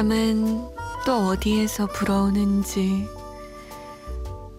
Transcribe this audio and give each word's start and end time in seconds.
바람은 0.00 0.70
또 1.04 1.26
어디에서 1.26 1.86
불어오는지 1.88 3.06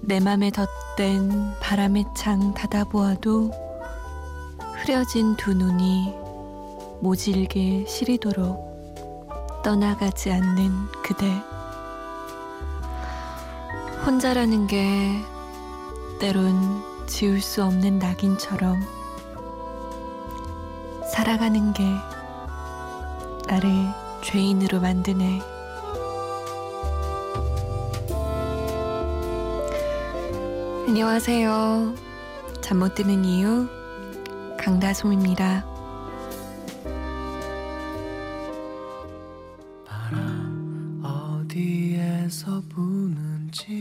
내 0.01 0.19
맘에 0.19 0.51
덧댄 0.51 1.55
바람의 1.59 2.05
창 2.15 2.53
닫아보아도 2.53 3.49
흐려진 4.75 5.35
두 5.37 5.55
눈이 5.55 6.13
모질게 7.01 7.85
시리도록 7.87 9.63
떠나가지 9.63 10.31
않는 10.31 10.71
그대. 11.01 11.25
혼자라는 14.05 14.67
게 14.67 15.09
때론 16.19 16.83
지울 17.07 17.41
수 17.41 17.63
없는 17.63 17.97
낙인처럼 17.97 18.79
살아가는 21.11 21.73
게 21.73 21.83
나를 23.47 24.00
죄인으로 24.23 24.79
만드네. 24.79 25.41
안녕하세요. 30.87 31.95
잠 32.61 32.79
못 32.79 32.95
드는 32.95 33.25
이유 33.25 33.67
강다솜입니다. 34.57 35.65
바람 39.85 41.01
어디에서 41.03 42.61
부는지 42.69 43.79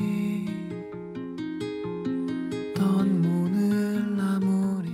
넌 2.77 3.21
문을 3.21 4.19
아무리 4.21 4.91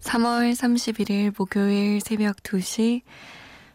3월 0.00 0.52
31일 0.52 1.34
목요일 1.36 2.00
새벽 2.00 2.36
2시 2.42 3.02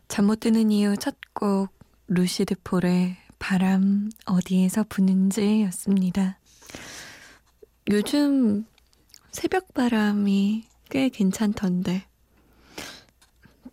잠 0.07 0.25
못 0.27 0.39
드는 0.39 0.71
이유 0.71 0.95
첫 0.97 1.15
곡 1.33 1.69
루시드 2.07 2.55
폴의 2.63 3.17
바람 3.39 4.09
어디에서 4.25 4.85
부는지 4.87 5.63
였습니다. 5.63 6.39
요즘 7.91 8.65
새벽 9.31 9.73
바람이 9.73 10.65
꽤 10.89 11.09
괜찮던데. 11.09 12.05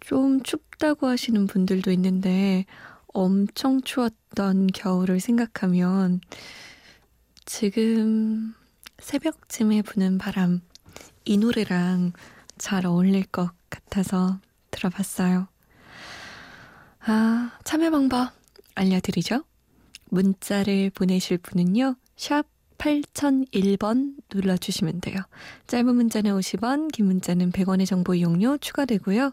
좀 0.00 0.42
춥다고 0.42 1.06
하시는 1.06 1.46
분들도 1.46 1.92
있는데 1.92 2.64
엄청 3.06 3.80
추웠던 3.82 4.68
겨울을 4.68 5.20
생각하면 5.20 6.20
지금 7.44 8.54
새벽쯤에 8.98 9.82
부는 9.82 10.18
바람 10.18 10.62
이 11.24 11.36
노래랑 11.36 12.12
잘 12.58 12.86
어울릴 12.86 13.24
것 13.26 13.50
같아서 13.70 14.40
들어봤어요. 14.72 15.51
아, 17.04 17.50
참여 17.64 17.90
방법 17.90 18.30
알려드리죠. 18.74 19.44
문자를 20.10 20.90
보내실 20.90 21.38
분은요. 21.38 21.96
샵 22.16 22.46
8001번 22.78 24.14
눌러주시면 24.32 25.00
돼요. 25.00 25.16
짧은 25.66 25.94
문자는 25.94 26.32
50원, 26.32 26.92
긴 26.92 27.06
문자는 27.06 27.52
100원의 27.52 27.86
정보 27.86 28.14
이용료 28.14 28.58
추가되고요. 28.58 29.32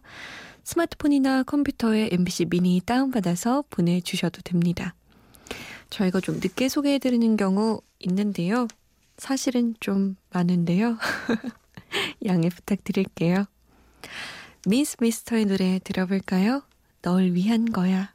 스마트폰이나 0.63 1.43
컴퓨터에 1.43 2.09
MBC 2.11 2.45
미니 2.45 2.81
다운받아서 2.85 3.63
보내주셔도 3.69 4.41
됩니다. 4.41 4.93
저희가 5.89 6.21
좀 6.21 6.35
늦게 6.35 6.69
소개해드리는 6.69 7.37
경우 7.37 7.81
있는데요. 7.99 8.67
사실은 9.17 9.75
좀 9.79 10.15
많은데요. 10.31 10.97
양해 12.25 12.49
부탁드릴게요. 12.49 13.45
미스 14.67 14.97
미스터의 14.99 15.45
노래 15.45 15.79
들어볼까요? 15.83 16.61
널 17.01 17.33
위한 17.33 17.71
거야. 17.71 18.13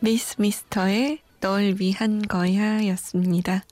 미스 0.00 0.36
미스터의 0.40 1.20
널 1.40 1.74
위한 1.78 2.22
거야 2.22 2.86
였습니다. 2.88 3.64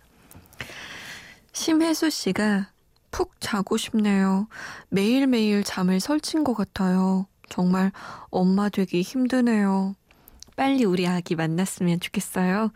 심혜수 1.52 2.10
씨가 2.10 2.70
푹 3.10 3.40
자고 3.40 3.78
싶네요. 3.78 4.48
매일매일 4.90 5.64
잠을 5.64 6.00
설친 6.00 6.44
것 6.44 6.52
같아요. 6.54 7.26
정말 7.48 7.92
엄마 8.30 8.68
되기 8.68 9.00
힘드네요. 9.00 9.94
빨리 10.56 10.84
우리 10.84 11.06
아기 11.06 11.34
만났으면 11.34 12.00
좋겠어요. 12.00 12.70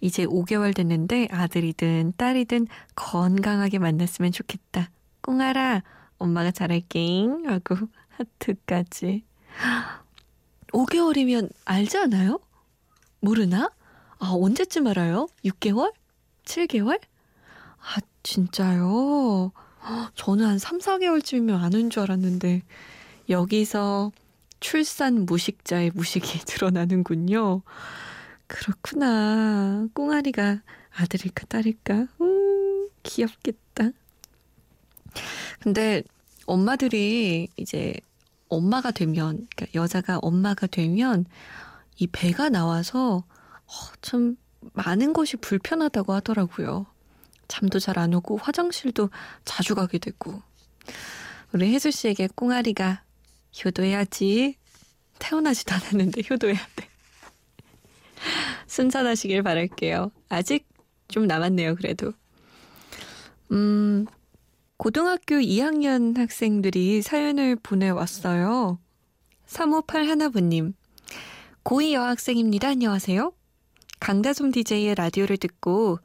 이제 0.00 0.26
5개월 0.26 0.74
됐는데 0.74 1.28
아들이든 1.30 2.14
딸이든 2.16 2.66
건강하게 2.96 3.78
만났으면 3.78 4.32
좋겠다. 4.32 4.90
꽁알아, 5.22 5.82
엄마가 6.18 6.50
잘할게. 6.50 7.26
하고 7.46 7.76
하트까지. 8.08 9.24
5개월이면 10.72 11.50
알지 11.64 11.98
않아요? 11.98 12.40
모르나? 13.20 13.70
아, 14.18 14.32
언제쯤 14.32 14.86
알아요? 14.86 15.28
6개월? 15.44 15.92
7개월? 16.44 17.00
아, 17.78 18.00
진짜요? 18.22 19.52
저는 20.14 20.46
한 20.46 20.58
3, 20.58 20.78
4개월쯤이면 20.78 21.62
아는 21.62 21.90
줄 21.90 22.02
알았는데, 22.02 22.62
여기서 23.28 24.12
출산 24.60 25.26
무식자의 25.26 25.90
무식이 25.94 26.40
드러나는군요. 26.46 27.62
그렇구나. 28.46 29.86
꽁아리가 29.94 30.62
아들일까 30.96 31.46
딸일까? 31.46 32.06
음, 32.20 32.88
귀엽겠다. 33.02 33.90
근데 35.60 36.02
엄마들이 36.46 37.48
이제 37.56 37.94
엄마가 38.48 38.90
되면, 38.90 39.46
그러니까 39.54 39.66
여자가 39.74 40.18
엄마가 40.20 40.66
되면 40.66 41.24
이 41.96 42.06
배가 42.08 42.48
나와서 42.48 43.24
어, 43.66 43.72
참 44.02 44.36
많은 44.74 45.12
것이 45.12 45.36
불편하다고 45.36 46.12
하더라고요. 46.12 46.86
잠도 47.48 47.78
잘 47.78 47.98
안 47.98 48.14
오고 48.14 48.38
화장실도 48.38 49.10
자주 49.44 49.74
가게 49.74 49.98
되고. 49.98 50.42
우리 51.52 51.72
혜수 51.72 51.90
씨에게 51.90 52.28
꽁아리가 52.34 53.02
효도해야지. 53.64 54.56
태어나지도 55.18 55.74
않았는데 55.74 56.22
효도해야 56.28 56.58
돼. 56.76 56.88
순산하시길 58.66 59.42
바랄게요. 59.42 60.12
아직 60.28 60.66
좀 61.08 61.26
남았네요, 61.26 61.74
그래도. 61.76 62.12
음, 63.52 64.06
고등학교 64.76 65.36
2학년 65.36 66.16
학생들이 66.16 67.02
사연을 67.02 67.56
보내왔어요. 67.56 68.78
358 69.46 70.08
하나부님. 70.08 70.74
고2 71.64 71.92
여학생입니다. 71.92 72.68
안녕하세요. 72.68 73.32
강다솜 73.98 74.52
DJ의 74.52 74.94
라디오를 74.94 75.36
듣고 75.36 75.98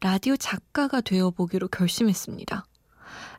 라디오 0.00 0.36
작가가 0.36 1.00
되어보기로 1.00 1.68
결심했습니다. 1.68 2.64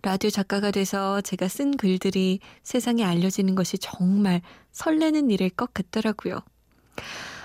라디오 0.03 0.29
작가가 0.29 0.69
돼서 0.69 1.21
제가 1.21 1.47
쓴 1.47 1.77
글들이 1.77 2.41
세상에 2.61 3.05
알려지는 3.05 3.55
것이 3.55 3.77
정말 3.77 4.41
설레는 4.73 5.31
일일 5.31 5.49
것 5.49 5.73
같더라고요. 5.73 6.41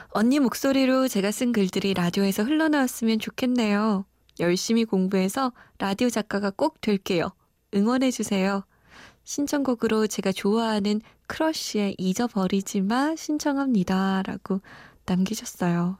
언니 0.08 0.40
목소리로 0.40 1.06
제가 1.06 1.30
쓴 1.30 1.52
글들이 1.52 1.94
라디오에서 1.94 2.42
흘러나왔으면 2.42 3.20
좋겠네요. 3.20 4.04
열심히 4.40 4.84
공부해서 4.84 5.52
라디오 5.78 6.10
작가가 6.10 6.50
꼭 6.50 6.80
될게요. 6.80 7.30
응원해주세요. 7.74 8.64
신청곡으로 9.22 10.08
제가 10.08 10.32
좋아하는 10.32 11.00
크러쉬의 11.28 11.94
잊어버리지 11.96 12.80
마 12.80 13.14
신청합니다. 13.14 14.24
라고 14.26 14.60
남기셨어요. 15.06 15.98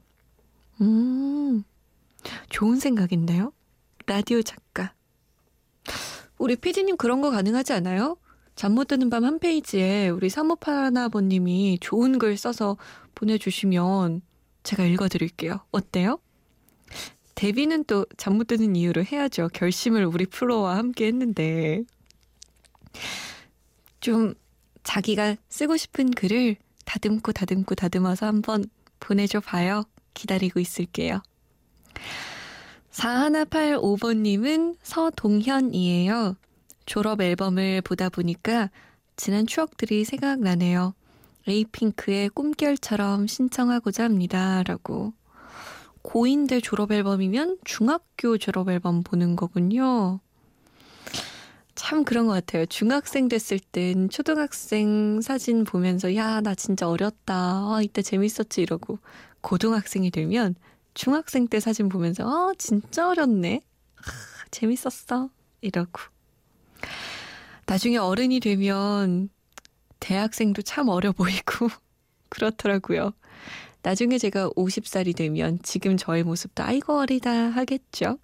음, 0.81 1.63
좋은 2.51 2.81
생각인데요? 2.81 3.53
라디오 4.07 4.43
작가. 4.43 4.93
우리 6.39 6.57
피디님 6.57 6.97
그런 6.97 7.21
거 7.21 7.31
가능하지 7.31 7.73
않아요? 7.75 8.17
잠 8.57 8.73
못 8.75 8.89
드는 8.89 9.09
밤 9.11 9.25
한 9.25 9.39
페이지에 9.39 10.09
우리 10.09 10.29
사모파나버님이 10.31 11.79
좋은 11.81 12.19
글 12.19 12.37
써서 12.37 12.77
보내주시면 13.15 14.23
제가 14.65 14.85
읽어드릴게요. 14.85 15.61
어때요? 15.71 16.19
데뷔는 17.35 17.85
또 17.85 18.05
잠 18.17 18.35
못 18.37 18.47
드는 18.49 18.75
이유로 18.77 19.05
해야죠. 19.05 19.49
결심을 19.53 20.05
우리 20.05 20.27
프로와 20.27 20.77
함께 20.77 21.07
했는데. 21.07 21.85
좀 24.01 24.35
자기가 24.83 25.37
쓰고 25.49 25.77
싶은 25.77 26.11
글을 26.13 26.57
다듬고 26.85 27.33
다듬고 27.33 27.75
다듬어서 27.75 28.27
한번 28.27 28.65
보내줘 29.01 29.41
봐요. 29.41 29.85
기다리고 30.15 30.59
있을게요. 30.61 31.23
4185번님은 32.99 34.77
서동현이에요. 34.83 36.37
졸업 36.85 37.21
앨범을 37.21 37.83
보다 37.83 38.09
보니까 38.09 38.71
지난 39.17 39.47
추억들이 39.47 40.05
생각나네요. 40.05 40.95
에이핑크의 41.47 42.31
꿈결처럼 42.31 43.29
신청하고자 43.29 44.05
합니다. 44.05 44.63
라고. 44.65 45.13
고2인데 46.03 46.63
졸업 46.63 46.91
앨범이면 46.91 47.59
중학교 47.65 48.37
졸업 48.37 48.69
앨범 48.69 49.03
보는 49.03 49.37
거군요. 49.37 50.21
참 51.75 52.05
그런 52.05 52.27
것 52.27 52.33
같아요. 52.33 52.67
중학생 52.67 53.29
됐을 53.29 53.61
땐 53.61 54.09
초등학생 54.09 55.21
사진 55.21 55.63
보면서 55.63 56.17
야, 56.17 56.41
나 56.41 56.55
진짜 56.57 56.89
어렸다. 56.89 57.35
아, 57.35 57.81
이때 57.83 58.03
재밌었지 58.03 58.61
이러고 58.63 58.99
고등학생이 59.43 60.11
되면 60.11 60.57
중학생 61.03 61.47
때 61.47 61.61
사진 61.61 61.89
보면서 61.89 62.25
아, 62.27 62.53
진짜 62.59 63.09
어렸네. 63.09 63.61
아, 63.99 64.03
재밌었어. 64.51 65.31
이러고. 65.61 66.01
나중에 67.67 67.99
어른이 67.99 68.41
되면 68.41 69.29
대학생도 70.01 70.63
참 70.63 70.89
어려 70.89 71.13
보이고 71.13 71.69
그렇더라고요. 72.31 73.13
나중에 73.83 74.19
제가 74.19 74.51
50살이 74.51 75.15
되면 75.15 75.61
지금 75.63 75.97
저의 75.97 76.25
모습도 76.25 76.65
아이고 76.65 76.99
어리다 76.99 77.31
하겠죠. 77.31 78.19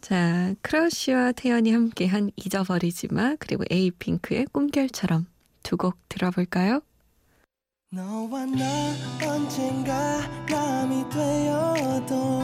자, 0.00 0.54
크러쉬와 0.62 1.32
태연이 1.32 1.72
함께한 1.72 2.30
잊어버리지 2.36 3.08
마 3.08 3.34
그리고 3.34 3.64
에이핑크의 3.68 4.46
꿈결처럼 4.52 5.26
두 5.64 5.76
곡 5.78 5.96
들어볼까요? 6.08 6.80
너와 7.90 8.44
나 8.44 8.66
언젠가 9.26 10.20
남이 10.46 11.08
되어도 11.08 12.42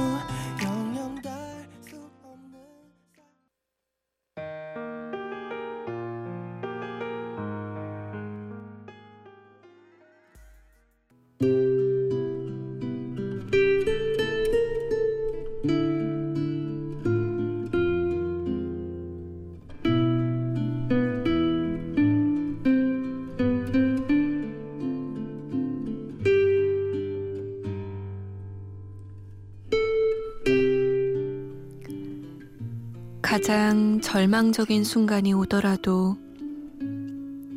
가장 33.46 34.00
절망적인 34.00 34.84
순간이 34.84 35.34
오더라도 35.34 36.16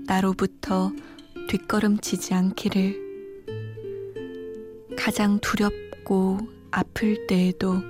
나로부터 0.06 0.92
뒷걸음치지 1.48 2.34
않기를 2.34 3.48
가장 4.98 5.40
두렵고 5.40 6.40
아플 6.72 7.26
때에도 7.28 7.82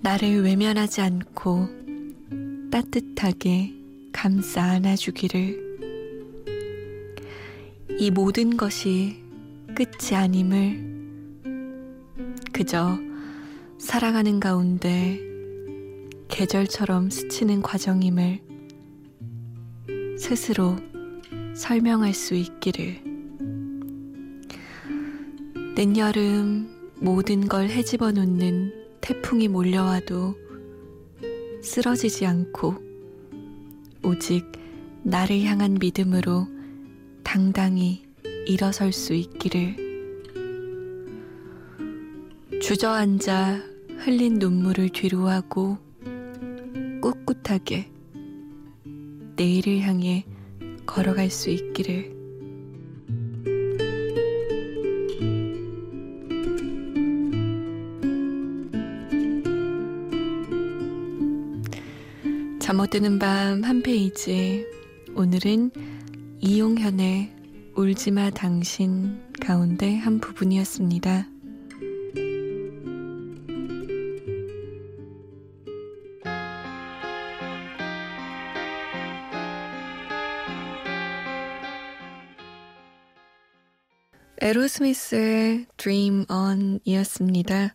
나를 0.00 0.42
외면하지 0.42 1.02
않고 1.02 1.68
따뜻하게 2.72 3.74
감싸 4.12 4.64
안아주기를. 4.64 5.78
이 7.96 8.10
모든 8.10 8.56
것이 8.56 9.22
끝이 9.76 10.16
아님을 10.16 11.44
그저 12.52 12.98
살아가는 13.78 14.40
가운데 14.40 15.28
계절처럼 16.28 17.10
스치는 17.10 17.62
과정임을 17.62 18.40
스스로 20.18 20.76
설명할 21.54 22.14
수 22.14 22.34
있기를. 22.34 23.02
늦여름 25.76 26.68
모든 27.00 27.48
걸 27.48 27.68
헤집어 27.68 28.12
놓는 28.12 28.72
태풍이 29.00 29.48
몰려와도 29.48 30.36
쓰러지지 31.62 32.26
않고 32.26 32.74
오직 34.04 34.44
나를 35.02 35.42
향한 35.42 35.74
믿음으로 35.80 36.46
당당히 37.22 38.04
일어설 38.46 38.92
수 38.92 39.14
있기를. 39.14 39.88
주저앉아 42.60 43.60
흘린 43.98 44.34
눈물을 44.34 44.90
뒤로하고 44.90 45.78
꿋꿋하게 47.08 47.90
내일을 49.36 49.80
향해 49.80 50.26
걸어갈 50.84 51.30
수 51.30 51.48
있기를. 51.50 52.16
잠 62.58 62.76
못 62.76 62.90
드는 62.90 63.18
밤 63.18 63.64
한 63.64 63.82
페이지. 63.82 64.66
오늘은 65.14 65.70
이용현의 66.40 67.34
울지마 67.74 68.30
당신 68.30 69.18
가운데 69.40 69.96
한 69.96 70.20
부분이었습니다. 70.20 71.37
에로스미스의 84.40 85.66
Dream 85.76 86.24
On 86.30 86.78
이었습니다. 86.84 87.74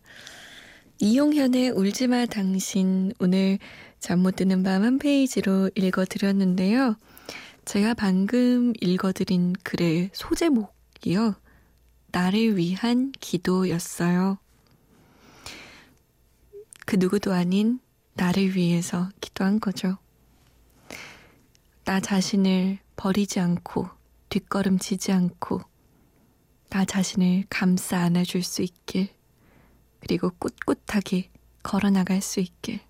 이용현의 0.98 1.70
울지마 1.70 2.26
당신 2.26 3.12
오늘 3.18 3.58
잠 4.00 4.20
못 4.20 4.36
드는 4.36 4.62
밤 4.62 4.82
한 4.82 4.98
페이지로 4.98 5.70
읽어드렸는데요. 5.74 6.96
제가 7.66 7.92
방금 7.94 8.72
읽어드린 8.80 9.52
글의 9.62 10.10
소제목이요. 10.14 11.34
나를 12.12 12.56
위한 12.56 13.12
기도였어요. 13.20 14.38
그 16.86 16.96
누구도 16.96 17.34
아닌 17.34 17.78
나를 18.14 18.56
위해서 18.56 19.10
기도한 19.20 19.60
거죠. 19.60 19.98
나 21.84 22.00
자신을 22.00 22.78
버리지 22.96 23.40
않고 23.40 23.88
뒷걸음치지 24.30 25.12
않고 25.12 25.60
나 26.74 26.84
자신을 26.84 27.44
감싸 27.50 27.98
안아줄 27.98 28.42
수 28.42 28.60
있길, 28.60 29.08
그리고 30.00 30.30
꿋꿋하게 30.30 31.30
걸어나갈 31.62 32.20
수 32.20 32.40
있길. 32.40 32.80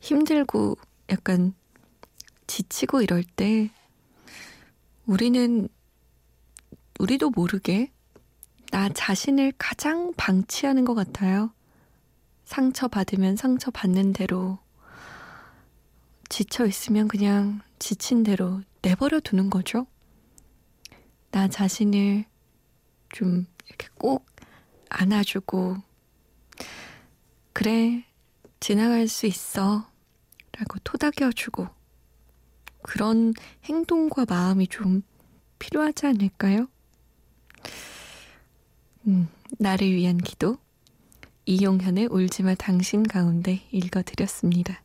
힘들고 0.00 0.78
약간 1.10 1.52
지치고 2.46 3.02
이럴 3.02 3.24
때 3.24 3.70
우리는 5.04 5.68
우리도 6.98 7.28
모르게 7.28 7.92
나 8.70 8.88
자신을 8.88 9.52
가장 9.58 10.14
방치하는 10.14 10.86
것 10.86 10.94
같아요. 10.94 11.52
상처받으면 12.44 13.36
상처받는 13.36 14.14
대로, 14.14 14.58
지쳐 16.30 16.64
있으면 16.64 17.06
그냥 17.06 17.60
지친 17.78 18.22
대로 18.22 18.62
내버려 18.80 19.20
두는 19.20 19.50
거죠. 19.50 19.86
나 21.32 21.48
자신을 21.48 22.31
좀 23.12 23.46
이렇게 23.68 23.88
꼭 23.94 24.26
안아주고, 24.90 25.76
그래, 27.52 28.04
지나갈 28.60 29.08
수 29.08 29.26
있어. 29.26 29.88
라고 30.58 30.78
토닥여주고, 30.84 31.68
그런 32.82 33.32
행동과 33.64 34.26
마음이 34.28 34.66
좀 34.66 35.02
필요하지 35.58 36.06
않을까요? 36.06 36.66
음, 39.06 39.28
나를 39.58 39.90
위한 39.92 40.18
기도. 40.18 40.58
이용현의 41.44 42.06
울지마 42.06 42.54
당신 42.54 43.02
가운데 43.02 43.62
읽어드렸습니다. 43.72 44.82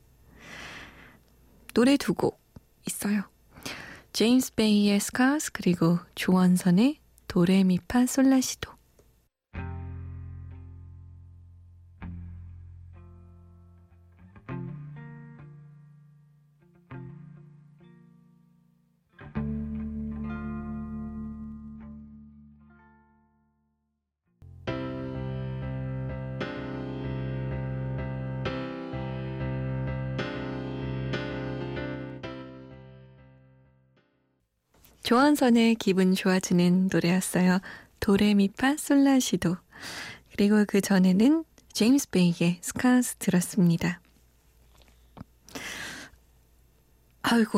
노래 1.74 1.98
두 1.98 2.14
곡 2.14 2.42
있어요. 2.88 3.24
제임스 4.14 4.56
베이의 4.56 5.00
스카스 5.00 5.52
그리고 5.52 6.00
조원선의 6.16 7.00
도레미파 7.28 8.06
솔라시도 8.06 8.77
조한선의 35.08 35.76
기분 35.76 36.14
좋아지는 36.16 36.90
노래였어요. 36.92 37.60
도레미파 38.02 38.76
솔라시도 38.76 39.56
그리고 40.34 40.66
그 40.68 40.82
전에는 40.82 41.46
제임스 41.72 42.10
베이의 42.10 42.58
스카스 42.60 43.16
들었습니다. 43.16 44.02
아이고, 47.22 47.58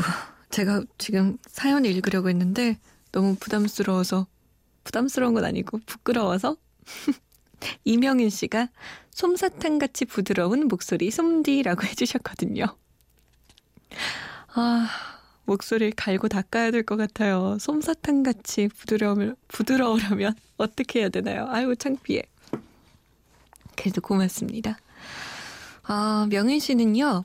제가 0.52 0.84
지금 1.00 1.40
사연 1.48 1.86
읽으려고 1.86 2.30
했는데 2.30 2.78
너무 3.12 3.36
부담스러워서, 3.40 4.28
부담스러운 4.84 5.34
건 5.34 5.44
아니고 5.44 5.80
부끄러워서 5.88 6.56
이명인 7.84 8.30
씨가 8.30 8.70
솜사탕같이 9.10 10.06
부드러운 10.06 10.68
목소리 10.68 11.10
솜디라고 11.10 11.82
해주셨거든요. 11.88 12.66
아, 14.54 15.19
목소리를 15.50 15.94
갈고 15.96 16.28
닦아야 16.28 16.72
될 16.72 16.84
것 16.84 16.96
같아요. 16.96 17.58
솜사탕 17.60 18.24
같이 18.24 18.68
부드러우면, 18.68 19.36
부드러우려면 19.48 20.34
어떻게 20.58 21.00
해야 21.02 21.10
되나요? 21.10 21.48
아이고, 21.50 21.76
창피해. 21.76 22.22
그래도 23.76 24.02
고맙습니다. 24.02 24.78
아, 25.84 26.28
명인 26.30 26.60
씨는요, 26.60 27.24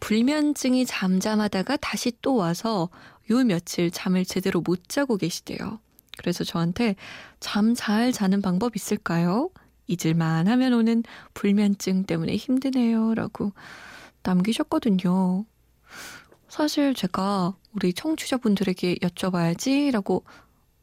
불면증이 0.00 0.86
잠잠하다가 0.86 1.76
다시 1.78 2.12
또 2.22 2.36
와서 2.36 2.88
요 3.30 3.44
며칠 3.44 3.90
잠을 3.90 4.24
제대로 4.24 4.60
못 4.60 4.88
자고 4.88 5.16
계시대요. 5.16 5.80
그래서 6.16 6.44
저한테 6.44 6.96
잠 7.40 7.74
잘 7.74 8.12
자는 8.12 8.40
방법 8.40 8.74
있을까요? 8.76 9.50
잊을만 9.88 10.48
하면 10.48 10.72
오는 10.72 11.02
불면증 11.34 12.04
때문에 12.04 12.36
힘드네요. 12.36 13.14
라고 13.14 13.52
남기셨거든요. 14.22 15.44
사실 16.48 16.94
제가 16.94 17.54
우리 17.76 17.92
청취자분들에게 17.92 18.96
여쭤봐야지 18.96 19.90
라고 19.92 20.24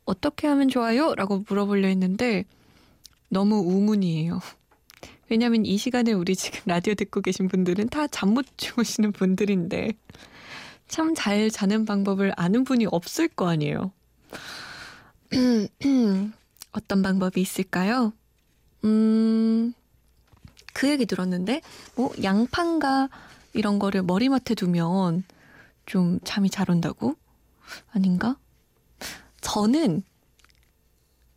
어떻게 0.05 0.47
하면 0.47 0.69
좋아요? 0.69 1.15
라고 1.15 1.43
물어보려 1.49 1.87
했는데 1.87 2.45
너무 3.29 3.55
우문이에요. 3.57 4.39
왜냐면 5.29 5.65
이 5.65 5.77
시간에 5.77 6.11
우리 6.13 6.35
지금 6.35 6.59
라디오 6.65 6.93
듣고 6.93 7.21
계신 7.21 7.47
분들은 7.47 7.89
다 7.89 8.07
잠 8.07 8.33
못 8.33 8.45
주무시는 8.57 9.11
분들인데 9.11 9.93
참 10.87 11.15
잘 11.15 11.49
자는 11.49 11.85
방법을 11.85 12.33
아는 12.37 12.63
분이 12.63 12.85
없을 12.91 13.27
거 13.27 13.49
아니에요. 13.49 13.91
어떤 16.73 17.01
방법이 17.01 17.41
있을까요? 17.41 18.13
음, 18.83 19.73
그 20.73 20.89
얘기 20.89 21.05
들었는데, 21.05 21.61
뭐, 21.95 22.11
양판가 22.21 23.09
이런 23.53 23.79
거를 23.79 24.03
머리맡에 24.03 24.53
두면 24.55 25.23
좀 25.85 26.19
잠이 26.23 26.49
잘 26.49 26.69
온다고? 26.69 27.15
아닌가? 27.91 28.37
저는, 29.41 30.03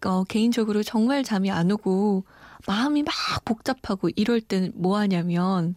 어, 0.04 0.24
개인적으로 0.24 0.82
정말 0.82 1.24
잠이 1.24 1.50
안 1.50 1.70
오고, 1.70 2.24
마음이 2.66 3.02
막 3.02 3.14
복잡하고 3.44 4.08
이럴 4.16 4.40
때는 4.40 4.72
뭐 4.74 4.98
하냐면, 4.98 5.74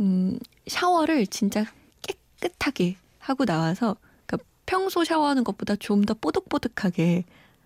음, 0.00 0.38
샤워를 0.66 1.26
진짜 1.26 1.64
깨끗하게 2.02 2.96
하고 3.18 3.44
나와서, 3.44 3.96
그러니까 4.26 4.48
평소 4.66 5.04
샤워하는 5.04 5.44
것보다 5.44 5.76
좀 5.76 6.02
더 6.04 6.14
뽀득뽀득하게 6.14 7.24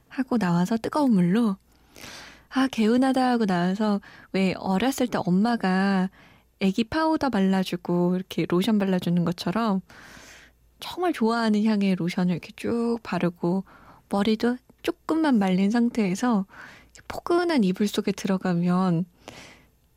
하고 0.08 0.38
나와서 0.38 0.76
뜨거운 0.76 1.12
물로 1.12 1.56
아, 2.50 2.68
개운하다 2.68 3.30
하고 3.30 3.46
나와서 3.46 4.00
왜 4.32 4.54
어렸을 4.58 5.06
때 5.06 5.18
엄마가 5.24 6.10
애기 6.62 6.84
파우더 6.84 7.30
발라주고 7.30 8.14
이렇게 8.16 8.46
로션 8.48 8.78
발라주는 8.78 9.24
것처럼 9.24 9.80
정말 10.80 11.12
좋아하는 11.12 11.64
향의 11.64 11.96
로션을 11.96 12.32
이렇게 12.32 12.52
쭉 12.56 12.98
바르고 13.02 13.64
머리도 14.08 14.56
조금만 14.82 15.38
말린 15.38 15.70
상태에서 15.70 16.46
포근한 17.08 17.64
이불 17.64 17.88
속에 17.88 18.12
들어가면 18.12 19.06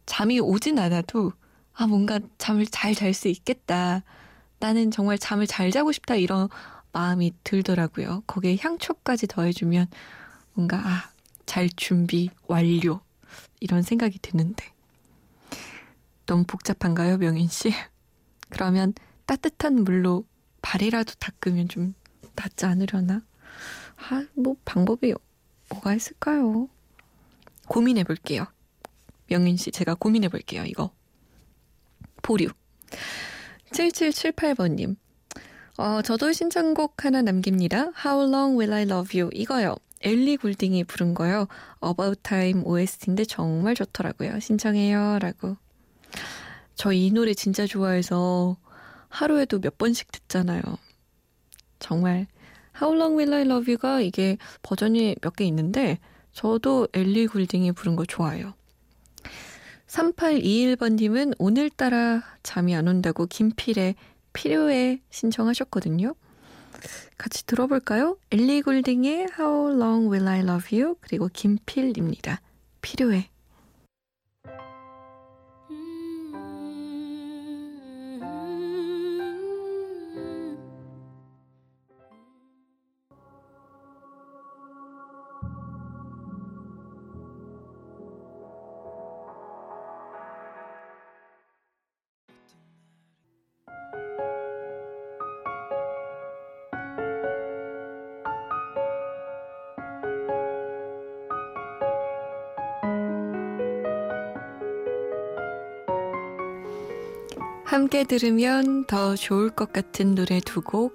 잠이 0.05 0.39
오진 0.39 0.79
않아도 0.79 1.33
아, 1.73 1.87
뭔가 1.87 2.19
잠을 2.37 2.65
잘 2.65 2.95
잘 2.95 3.13
수 3.13 3.27
있겠다. 3.27 4.03
나는 4.59 4.91
정말 4.91 5.17
잠을 5.19 5.45
잘 5.47 5.71
자고 5.71 5.91
싶다 5.91 6.15
이런 6.15 6.49
마음이 6.93 7.33
들더라고요. 7.43 8.23
거기에 8.27 8.57
향초까지 8.59 9.27
더해주면 9.27 9.87
뭔가 10.53 10.77
아, 10.77 11.09
잘 11.45 11.69
준비 11.75 12.29
완료 12.47 13.01
이런 13.59 13.81
생각이 13.81 14.19
드는데 14.19 14.65
너무 16.25 16.43
복잡한가요, 16.45 17.17
명인 17.17 17.47
씨? 17.47 17.71
그러면 18.49 18.93
따뜻한 19.25 19.83
물로 19.83 20.25
발이라도 20.61 21.13
닦으면 21.19 21.67
좀 21.67 21.93
낫지 22.35 22.65
않으려나? 22.65 23.21
아, 23.97 24.25
뭐 24.33 24.55
방법이 24.65 25.13
뭐가 25.69 25.93
있을까요? 25.93 26.67
고민해 27.67 28.03
볼게요. 28.03 28.45
명인 29.27 29.57
씨, 29.57 29.71
제가 29.71 29.95
고민해 29.95 30.29
볼게요, 30.29 30.63
이거. 30.65 30.91
보류. 32.21 32.49
7778번님. 33.71 34.95
어, 35.77 36.01
저도 36.01 36.31
신청곡 36.31 37.03
하나 37.03 37.21
남깁니다. 37.21 37.91
How 38.05 38.27
long 38.27 38.57
will 38.57 38.73
I 38.73 38.83
love 38.83 39.19
you? 39.19 39.29
이거요. 39.33 39.75
엘리 40.01 40.37
굴딩이 40.37 40.83
부른 40.85 41.13
거요. 41.15 41.47
About 41.83 42.21
Time 42.21 42.63
OST인데 42.63 43.25
정말 43.25 43.75
좋더라고요. 43.75 44.39
신청해요. 44.39 45.19
라고. 45.19 45.57
저 46.75 46.91
이 46.93 47.11
노래 47.11 47.33
진짜 47.33 47.65
좋아해서 47.65 48.57
하루에도 49.09 49.59
몇 49.59 49.77
번씩 49.77 50.11
듣잖아요. 50.11 50.61
정말 51.79 52.27
How 52.81 52.95
Long 52.95 53.17
Will 53.17 53.33
I 53.33 53.41
Love 53.41 53.71
You가 53.71 54.01
이게 54.01 54.37
버전이 54.61 55.15
몇 55.21 55.35
개 55.35 55.45
있는데 55.45 55.99
저도 56.33 56.87
엘리 56.93 57.27
굴딩이 57.27 57.71
부른 57.71 57.95
거 57.95 58.05
좋아해요. 58.05 58.53
3821번님은 59.87 61.35
오늘따라 61.39 62.23
잠이 62.43 62.75
안 62.75 62.87
온다고 62.87 63.25
김필의 63.25 63.95
필요해 64.33 65.01
신청하셨거든요. 65.09 66.13
같이 67.17 67.45
들어볼까요? 67.45 68.17
엘리 68.31 68.61
골딩의 68.63 69.27
How 69.39 69.71
Long 69.73 70.07
Will 70.11 70.27
I 70.27 70.39
Love 70.41 70.77
You 70.77 70.95
그리고 70.99 71.29
김필입니다. 71.31 72.41
필요해. 72.81 73.29
함께 107.75 108.05
들으면 108.05 108.85
더 108.85 109.17
좋을 109.17 109.49
것 109.49 109.73
같은 109.73 110.15
노래 110.15 110.39
두 110.39 110.61
곡, 110.61 110.93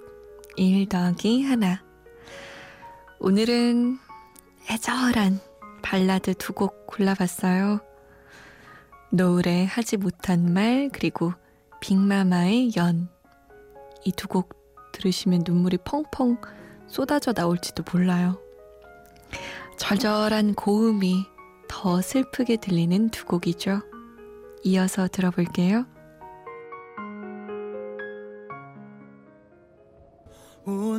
1 0.55 0.89
더하기 0.89 1.43
하나. 1.43 1.83
오늘은 3.19 3.99
애절한 4.67 5.39
발라드 5.83 6.33
두 6.33 6.53
곡 6.53 6.87
골라봤어요. 6.87 7.81
노을에 9.11 9.65
하지 9.65 9.97
못한 9.97 10.51
말, 10.53 10.89
그리고 10.91 11.33
빅마마의 11.81 12.71
연. 12.77 13.09
이 14.03 14.11
두 14.13 14.27
곡 14.27 14.55
들으시면 14.91 15.43
눈물이 15.45 15.77
펑펑 15.85 16.41
쏟아져 16.87 17.31
나올지도 17.31 17.83
몰라요. 17.93 18.41
절절한 19.77 20.55
고음이 20.55 21.27
더 21.67 22.01
슬프게 22.01 22.57
들리는 22.57 23.09
두 23.09 23.25
곡이죠. 23.25 23.83
이어서 24.63 25.07
들어볼게요. 25.07 25.85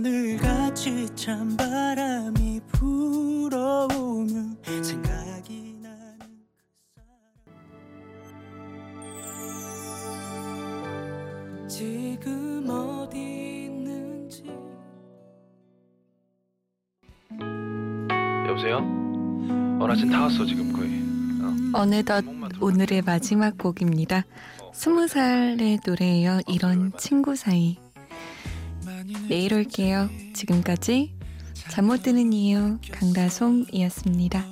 오늘같이 0.04 1.06
찬바람이 1.14 2.60
불어오면 2.72 4.56
생각이 4.82 5.76
나는 5.80 6.18
그 11.62 11.68
지금 11.68 12.66
어디 12.68 13.16
있는지 13.66 14.42
여보세요? 18.48 18.78
어, 18.78 19.86
나 19.86 19.94
지금 19.94 20.10
다 20.10 20.22
왔어 20.22 20.44
지금 20.44 20.72
거의 20.72 21.00
어. 21.44 21.78
어느덧 21.80 22.24
오늘의 22.60 23.02
마지막 23.02 23.56
곡입니다. 23.56 24.24
스무 24.74 25.06
살의 25.06 25.78
노래예요. 25.86 26.40
이런 26.48 26.90
친구 26.98 27.36
사이. 27.36 27.81
내일 29.28 29.54
올게요. 29.54 30.08
지금까지 30.34 31.14
잠 31.70 31.86
못 31.86 32.02
드는 32.02 32.32
이유 32.32 32.78
강다솜이었습니다. 32.92 34.44